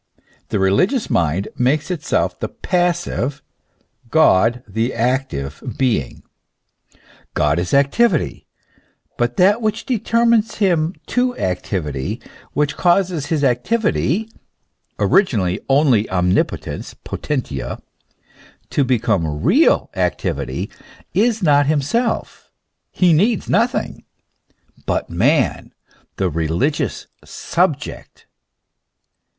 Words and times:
The 0.49 0.57
religious 0.57 1.11
mind 1.11 1.49
makes 1.59 1.91
itself 1.91 2.39
the 2.39 2.47
passive, 2.47 3.43
God 4.09 4.63
the 4.67 4.95
active 4.95 5.61
being. 5.77 6.23
God 7.35 7.59
is 7.59 7.71
activity; 7.71 8.47
but 9.15 9.37
that 9.37 9.61
which 9.61 9.85
determines 9.85 10.55
him 10.55 10.95
to 11.05 11.37
activity, 11.37 12.19
which 12.53 12.77
causes 12.77 13.27
his 13.27 13.43
activity 13.43 14.27
(originally 14.97 15.59
only 15.69 16.09
omnipotence, 16.09 16.95
potentia) 16.95 17.77
to 18.71 18.83
become 18.83 19.43
real 19.43 19.91
activity, 19.95 20.71
is 21.13 21.43
not 21.43 21.67
himself, 21.67 22.51
he 22.89 23.13
needs 23.13 23.47
nothing, 23.47 24.03
but 24.87 25.11
man, 25.11 25.71
the 26.17 26.27
religious 26.27 27.05
sub 27.23 27.79
ject. 27.79 28.25